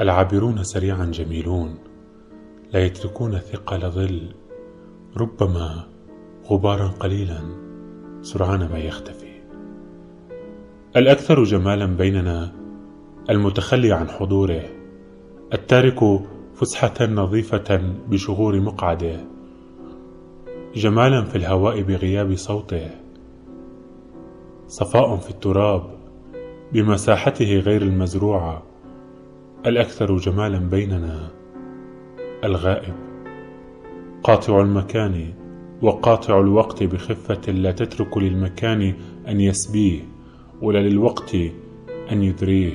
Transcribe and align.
العابرون 0.00 0.62
سريعا 0.62 1.04
جميلون 1.04 1.74
لا 2.72 2.84
يتركون 2.84 3.38
ثقل 3.38 3.90
ظل 3.90 4.34
ربما 5.16 5.84
غبارا 6.46 6.88
قليلا 6.88 7.40
سرعان 8.22 8.68
ما 8.68 8.78
يختفي. 8.78 9.40
الأكثر 10.96 11.44
جمالا 11.44 11.86
بيننا 11.86 12.52
المتخلي 13.30 13.92
عن 13.92 14.08
حضوره 14.08 14.62
التارك 15.52 16.20
فسحة 16.54 17.06
نظيفة 17.06 17.94
بشغور 18.08 18.60
مقعده. 18.60 19.20
جمالا 20.74 21.24
في 21.24 21.36
الهواء 21.38 21.82
بغياب 21.82 22.34
صوته 22.34 22.90
صفاء 24.66 25.16
في 25.16 25.30
التراب 25.30 25.82
بمساحته 26.72 27.58
غير 27.58 27.82
المزروعة. 27.82 28.75
الأكثر 29.66 30.16
جمالا 30.16 30.58
بيننا 30.58 31.30
الغائب. 32.44 32.94
قاطع 34.22 34.60
المكان 34.60 35.34
وقاطع 35.82 36.40
الوقت 36.40 36.82
بخفة 36.82 37.52
لا 37.52 37.72
تترك 37.72 38.18
للمكان 38.18 38.94
أن 39.28 39.40
يسبيه 39.40 40.00
ولا 40.62 40.78
للوقت 40.78 41.34
أن 42.12 42.22
يدريه. 42.22 42.72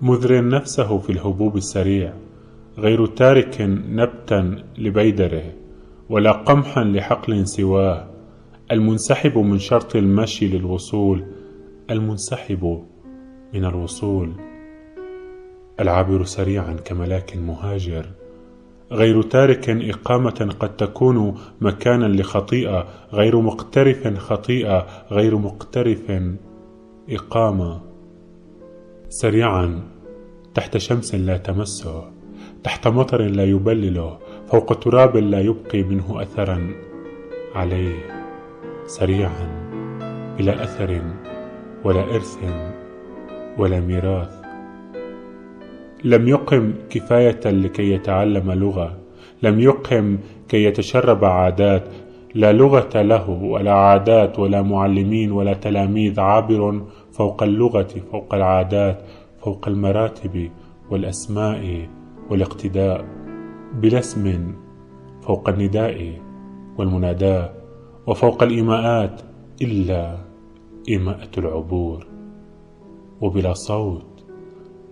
مذر 0.00 0.48
نفسه 0.48 0.98
في 0.98 1.10
الهبوب 1.10 1.56
السريع 1.56 2.12
غير 2.78 3.06
تارك 3.06 3.56
نبتا 3.88 4.64
لبيدره 4.78 5.52
ولا 6.10 6.32
قمحا 6.32 6.84
لحقل 6.84 7.46
سواه. 7.46 8.10
المنسحب 8.72 9.38
من 9.38 9.58
شرط 9.58 9.96
المشي 9.96 10.46
للوصول 10.46 11.24
المنسحب 11.90 12.84
من 13.54 13.64
الوصول. 13.64 14.32
العابر 15.80 16.24
سريعا 16.24 16.72
كملاك 16.72 17.36
مهاجر. 17.36 18.06
غير 18.92 19.22
تارك 19.22 19.70
إقامة 19.70 20.54
قد 20.60 20.76
تكون 20.76 21.38
مكانا 21.60 22.06
لخطيئة. 22.06 22.88
غير 23.12 23.40
مقترف 23.40 24.18
خطيئة. 24.18 24.86
غير 25.10 25.36
مقترف 25.36 26.22
إقامة. 27.10 27.80
سريعا 29.08 29.82
تحت 30.54 30.76
شمس 30.76 31.14
لا 31.14 31.36
تمسه. 31.36 32.10
تحت 32.64 32.88
مطر 32.88 33.22
لا 33.22 33.44
يبلله. 33.44 34.18
فوق 34.50 34.78
تراب 34.78 35.16
لا 35.16 35.40
يبقي 35.40 35.82
منه 35.82 36.22
أثرا 36.22 36.70
عليه. 37.54 37.98
سريعا 38.86 39.68
بلا 40.38 40.64
أثر. 40.64 41.02
ولا 41.84 42.14
إرث 42.14 42.38
ولا 43.58 43.80
ميراث. 43.80 44.34
لم 46.04 46.28
يقم 46.28 46.74
كفاية 46.90 47.40
لكي 47.44 47.92
يتعلم 47.92 48.52
لغة. 48.52 48.96
لم 49.42 49.60
يقم 49.60 50.18
كي 50.48 50.64
يتشرب 50.64 51.24
عادات. 51.24 51.84
لا 52.34 52.52
لغة 52.52 53.02
له 53.02 53.30
ولا 53.30 53.72
عادات 53.72 54.38
ولا 54.38 54.62
معلمين 54.62 55.32
ولا 55.32 55.52
تلاميذ 55.52 56.20
عابر 56.20 56.82
فوق 57.12 57.42
اللغة 57.42 57.88
فوق 58.12 58.34
العادات 58.34 59.02
فوق 59.40 59.68
المراتب 59.68 60.50
والأسماء 60.90 61.88
والاقتداء 62.30 63.04
بلا 63.74 63.98
اسم 63.98 64.54
فوق 65.22 65.48
النداء 65.48 66.12
والمناداة 66.78 67.52
وفوق 68.06 68.42
الإيماءات 68.42 69.20
إلا 69.62 70.27
إيماءة 70.88 71.30
العبور 71.38 72.06
وبلا 73.20 73.54
صوت 73.54 74.24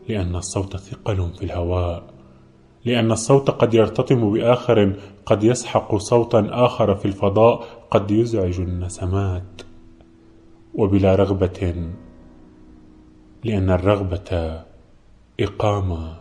لأن 0.09 0.37
الصوت 0.37 0.77
ثقل 0.77 1.33
في 1.33 1.45
الهواء 1.45 2.17
لأن 2.87 3.13
الصوت 3.13 3.51
قد 3.51 3.75
يرتطم 3.75 4.33
بآخر 4.33 4.97
قد 5.27 5.45
يسحق 5.45 5.97
صوتا 5.97 6.47
آخر 6.51 6.95
في 6.95 7.05
الفضاء 7.05 7.65
قد 7.91 8.11
يزعج 8.11 8.61
النسمات. 8.61 9.63
وبلا 10.75 11.15
رغبة 11.15 11.91
لأن 13.45 13.71
الرغبة 13.71 14.63
إقامة 15.41 16.17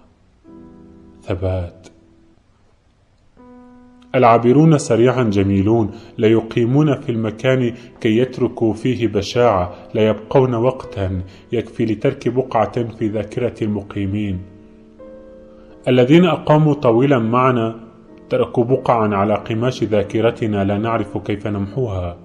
ثبات. 1.23 1.87
العابرون 4.15 4.77
سريعا 4.77 5.23
جميلون 5.23 5.91
لا 6.17 6.27
يقيمون 6.55 6.95
في 6.95 7.11
المكان 7.11 7.73
كي 8.01 8.17
يتركوا 8.17 8.73
فيه 8.73 9.07
بشاعة 9.07 9.73
لا 9.93 10.07
يبقون 10.07 10.55
وقتا 10.55 11.21
يكفي 11.51 11.85
لترك 11.85 12.29
بقعة 12.29 12.83
في 12.83 13.07
ذاكرة 13.07 13.53
المقيمين. 13.61 14.39
الذين 15.87 16.25
أقاموا 16.25 16.73
طويلا 16.73 17.19
معنا 17.19 17.75
تركوا 18.29 18.63
بقعا 18.63 19.15
على 19.15 19.35
قماش 19.35 19.83
ذاكرتنا 19.83 20.63
لا 20.63 20.77
نعرف 20.77 21.17
كيف 21.17 21.47
نمحوها. 21.47 22.17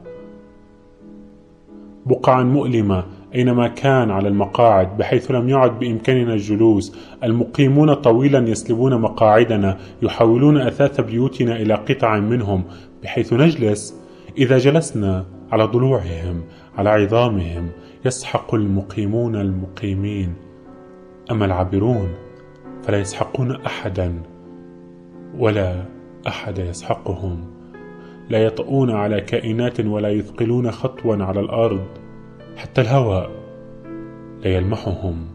بقعا 2.07 2.43
مؤلمة 2.43 3.05
أينما 3.35 3.69
كان 3.69 4.11
على 4.11 4.29
المقاعد 4.29 4.97
بحيث 4.97 5.31
لم 5.31 5.49
يعد 5.49 5.79
بإمكاننا 5.79 6.35
الجلوس 6.35 6.97
المقيمون 7.25 7.95
طويلا 7.95 8.49
يسلبون 8.49 9.01
مقاعدنا 9.01 9.79
يحولون 10.03 10.57
أثاث 10.61 11.01
بيوتنا 11.01 11.57
إلى 11.57 11.75
قطع 11.75 12.19
منهم 12.19 12.65
بحيث 13.03 13.33
نجلس 13.33 14.00
إذا 14.39 14.59
جلسنا 14.59 15.27
على 15.53 15.65
ضلوعهم 15.65 16.43
على 16.79 16.91
عظامهم 16.91 17.71
يسحق 18.05 18.55
المقيمون 18.55 19.37
المقيمين. 19.37 20.35
أما 21.31 21.45
العابرون 21.45 22.09
فلا 22.83 22.99
يسحقون 22.99 23.57
أحدا 23.57 24.23
ولا 25.39 25.85
أحد 26.27 26.59
يسحقهم. 26.59 27.45
لا 28.29 28.39
يطؤون 28.45 28.91
على 28.91 29.21
كائنات 29.21 29.81
ولا 29.81 30.09
يثقلون 30.09 30.71
خطوا 30.71 31.25
على 31.25 31.41
الأرض 31.41 31.87
حتى 32.57 32.81
الهواء 32.81 33.31
لا 34.45 34.51
يلمحهم 34.51 35.27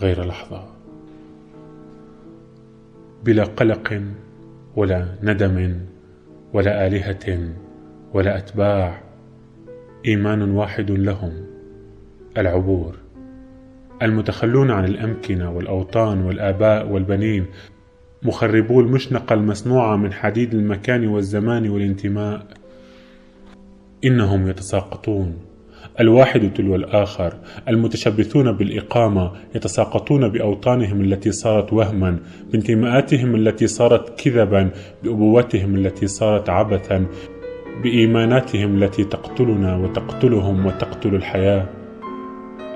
غير 0.00 0.24
لحظة. 0.24 0.64
بلا 3.24 3.44
قلق 3.44 4.02
ولا 4.76 5.14
ندم 5.22 5.80
ولا 6.52 6.86
آلهة 6.86 7.52
ولا 8.14 8.38
أتباع 8.38 9.02
إيمان 10.06 10.50
واحد 10.50 10.90
لهم 10.90 11.32
العبور. 12.38 12.94
المتخلون 14.02 14.70
عن 14.70 14.84
الأمكنة 14.84 15.50
والأوطان 15.50 16.22
والآباء 16.22 16.88
والبنين 16.88 17.46
مخربو 18.22 18.80
المشنقة 18.80 19.34
المصنوعة 19.34 19.96
من 19.96 20.12
حديد 20.12 20.54
المكان 20.54 21.06
والزمان 21.06 21.68
والانتماء. 21.68 22.46
إنهم 24.04 24.48
يتساقطون. 24.48 25.36
الواحد 26.00 26.52
تلو 26.54 26.74
الآخر. 26.74 27.34
المتشبثون 27.68 28.52
بالإقامة 28.52 29.32
يتساقطون 29.54 30.28
بأوطانهم 30.28 31.00
التي 31.00 31.32
صارت 31.32 31.72
وهما 31.72 32.18
بانتماءاتهم 32.52 33.34
التي 33.34 33.66
صارت 33.66 34.20
كذبا 34.20 34.70
بأبوتهم 35.02 35.74
التي 35.74 36.06
صارت 36.06 36.48
عبثا. 36.48 37.06
بإيماناتهم 37.82 38.82
التي 38.82 39.04
تقتلنا 39.04 39.76
وتقتلهم 39.76 40.66
وتقتل 40.66 41.14
الحياة. 41.14 41.68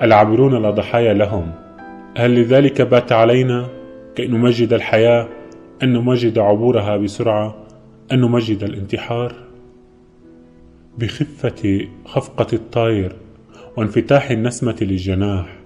العابرون 0.02 0.62
لا 0.62 0.70
ضحايا 0.70 1.14
لهم. 1.14 1.52
هل 2.16 2.34
لذلك 2.34 2.82
بات 2.82 3.12
علينا 3.12 3.68
كي 4.14 4.26
نمجد 4.26 4.72
الحياة 4.72 5.28
أن 5.82 5.92
نمجد 5.92 6.38
عبورها 6.38 6.96
بسرعة 6.96 7.54
أن 8.12 8.20
نمجد 8.20 8.62
الانتحار؟ 8.62 9.34
بخفة 10.98 11.88
خفقة 12.04 12.46
الطير 12.52 13.16
وانفتاح 13.76 14.30
النسمة 14.30 14.76
للجناح 14.80 15.56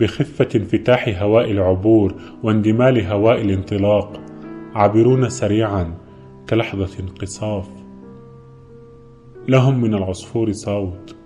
بخفة 0.00 0.48
انفتاح 0.54 1.22
هواء 1.22 1.50
العبور 1.50 2.14
واندمال 2.42 3.06
هواء 3.06 3.40
الانطلاق 3.40 4.20
عابرون 4.74 5.28
سريعا 5.28 5.94
كلحظة 6.48 7.00
انقصاف. 7.00 7.83
لهم 9.48 9.80
من 9.80 9.94
العصفور 9.94 10.52
صوت 10.52 11.16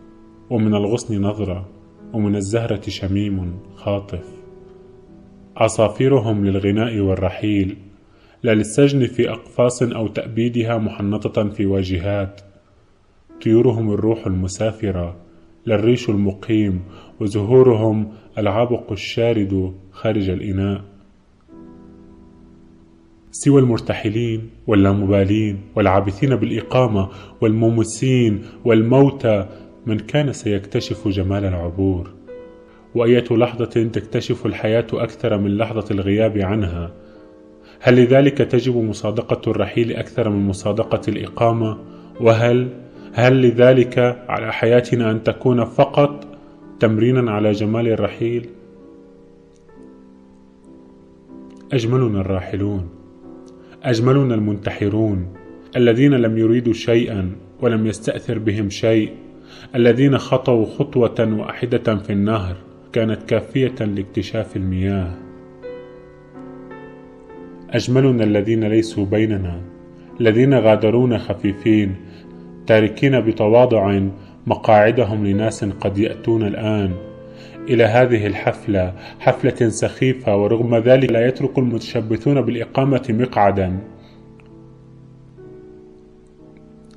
ومن 0.51 0.75
الغصن 0.75 1.23
نظرة 1.23 1.69
ومن 2.13 2.37
الزهرة 2.37 2.81
شميم 2.89 3.61
خاطف. 3.75 4.25
عصافيرهم 5.57 6.45
للغناء 6.45 6.99
والرحيل 6.99 7.77
لا 8.43 8.55
للسجن 8.55 9.07
في 9.07 9.31
أقفاص 9.31 9.83
أو 9.83 10.09
تأبيدها 10.09 10.79
محنطة 10.79 11.49
في 11.49 11.67
واجهات. 11.67 12.41
طيورهم 13.43 13.93
الروح 13.93 14.27
المسافرة 14.27 15.17
للريش 15.67 16.09
المقيم 16.09 16.83
وزهورهم 17.21 18.13
العبق 18.39 18.93
الشارد 18.93 19.75
خارج 19.91 20.29
الإناء. 20.31 20.85
سوى 23.41 23.61
المرتحلين 23.61 24.51
واللامبالين 24.67 25.61
والعابثين 25.77 26.37
بالإقامة 26.37 27.09
والممسين 27.41 28.43
والموتى 28.65 29.47
من 29.87 29.99
كان 29.99 30.33
سيكتشف 30.33 31.09
جمال 31.09 31.45
العبور 31.45 32.11
وأية 32.95 33.25
لحظة 33.31 33.65
تكتشف 33.65 34.47
الحياة 34.47 34.87
أكثر 34.93 35.39
من 35.39 35.57
لحظة 35.57 35.85
الغياب 35.91 36.39
عنها 36.39 36.93
هل 37.81 38.05
لذلك 38.05 38.39
تجب 38.39 38.77
مصادقة 38.77 39.51
الرحيل 39.51 39.93
أكثر 39.93 40.29
من 40.29 40.47
مصادقة 40.47 41.01
الإقامة؟ 41.09 41.79
وهل 42.21 42.69
هل 43.13 43.43
لذلك 43.43 43.99
على 44.29 44.53
حياتنا 44.53 45.11
أن 45.11 45.23
تكون 45.23 45.65
فقط 45.65 46.27
تمرينا 46.81 47.31
على 47.31 47.53
جمال 47.53 47.89
الرحيل؟ 47.89 48.49
أجملنا 51.73 52.21
الراحلون 52.21 52.98
أجملنا 53.83 54.35
المنتحرون 54.35 55.27
الذين 55.77 56.15
لم 56.15 56.39
يريدوا 56.39 56.73
شيئا 56.73 57.31
ولم 57.61 57.87
يستأثر 57.87 58.39
بهم 58.39 58.71
شيء 58.71 59.13
الذين 59.75 60.19
خطوا 60.19 60.67
خطوة 60.67 61.39
واحدة 61.39 61.97
في 61.97 62.13
النهر 62.13 62.57
كانت 62.93 63.23
كافية 63.23 63.75
لاكتشاف 63.81 64.57
المياه. 64.57 65.15
أجملنا 67.71 68.25
الذين 68.25 68.65
ليسوا 68.65 69.07
بيننا 69.07 69.61
الذين 70.21 70.55
غادرونا 70.55 71.19
خفيفين 71.19 71.95
تاركين 72.67 73.21
بتواضع 73.21 74.01
مقاعدهم 74.47 75.27
لناس 75.27 75.65
قد 75.65 75.99
يأتون 75.99 76.43
الآن. 76.43 77.08
إلى 77.69 77.85
هذه 77.85 78.27
الحفلة 78.27 78.95
حفلة 79.19 79.69
سخيفة 79.69 80.37
ورغم 80.37 80.77
ذلك 80.77 81.13
لا 81.13 81.27
يترك 81.27 81.59
المتشبثون 81.59 82.41
بالإقامة 82.41 83.07
مقعدا. 83.11 83.79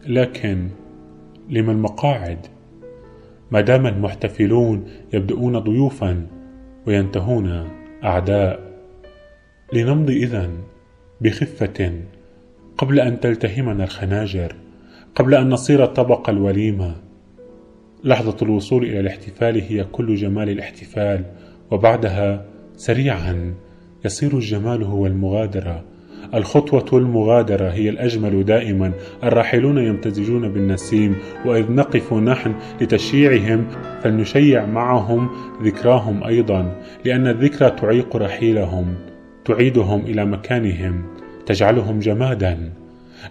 لكن 0.08 0.68
لمن 1.50 1.82
مقاعد؟ 1.82 2.48
ما 3.52 3.62
دام 3.62 3.88
المحتفلون 3.88 4.84
يبدؤون 5.14 5.60
ضيوفا 5.60 6.28
وينتهون 6.88 7.70
أعداء. 8.04 8.72
لنمضي 9.74 10.24
إذن 10.24 10.58
بخفة 11.22 11.94
قبل 12.78 13.00
أن 13.00 13.20
تلتهمنا 13.20 13.84
الخناجر 13.84 14.56
قبل 15.16 15.36
أن 15.36 15.50
نصير 15.50 15.86
طبق 15.86 16.30
الوليمة. 16.30 17.11
لحظة 18.04 18.38
الوصول 18.42 18.84
إلى 18.84 19.00
الاحتفال 19.00 19.62
هي 19.62 19.84
كل 19.84 20.16
جمال 20.16 20.50
الاحتفال 20.50 21.24
وبعدها 21.72 22.46
سريعا 22.76 23.54
يصير 24.06 24.34
الجمال 24.34 24.84
هو 24.84 25.08
المغادرة. 25.08 25.84
الخطوة 26.34 27.00
المغادرة 27.00 27.70
هي 27.70 27.90
الأجمل 27.90 28.46
دائما. 28.46 28.92
الراحلون 29.24 29.78
يمتزجون 29.78 30.54
بالنسيم 30.54 31.16
وإذ 31.46 31.72
نقف 31.72 32.14
نحن 32.14 32.56
لتشييعهم 32.82 33.68
فلنشيع 34.02 34.66
معهم 34.66 35.30
ذكراهم 35.64 36.24
أيضا 36.24 36.82
لأن 37.06 37.28
الذكرى 37.28 37.70
تعيق 37.70 38.16
رحيلهم 38.16 38.96
تعيدهم 39.46 40.02
إلى 40.02 40.26
مكانهم 40.26 41.04
تجعلهم 41.46 42.00
جمادا. 42.00 42.81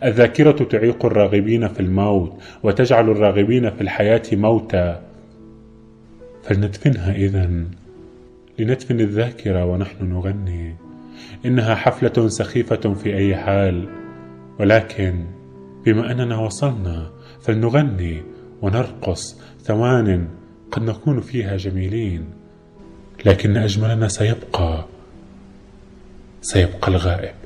الذاكرة 0.05 0.65
تعيق 0.65 1.07
الراغبين 1.07 1.69
في 1.69 1.81
الموت 1.81 2.33
وتجعل 2.63 3.11
الراغبين 3.11 3.71
في 3.71 3.81
الحياة 3.81 4.23
موتى 4.33 5.01
فلندفنها 6.43 7.13
إذا 7.13 7.51
لندفن 8.59 9.01
الذاكرة 9.01 9.65
ونحن 9.65 10.05
نغني. 10.05 10.77
إنها 11.47 11.75
حفلة 11.75 12.29
سخيفة 12.29 12.95
في 12.95 13.17
أي 13.17 13.37
حال. 13.37 13.89
ولكن 14.61 15.25
بما 15.87 16.13
أننا 16.13 16.37
وصلنا 16.39 17.11
فلنغني 17.41 18.23
ونرقص 18.63 19.41
ثوان 19.61 20.29
قد 20.71 20.83
نكون 20.83 21.21
فيها 21.21 21.57
جميلين. 21.57 22.25
لكن 23.27 23.57
أجملنا 23.57 24.09
سيبقى 24.09 24.85
سيبقى 26.41 26.89
الغائب. 26.89 27.40